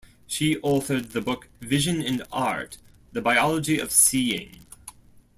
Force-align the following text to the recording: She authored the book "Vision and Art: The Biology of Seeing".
She 0.25 0.55
authored 0.61 1.11
the 1.11 1.21
book 1.21 1.47
"Vision 1.59 2.01
and 2.01 2.23
Art: 2.31 2.79
The 3.11 3.21
Biology 3.21 3.77
of 3.77 3.91
Seeing". 3.91 4.65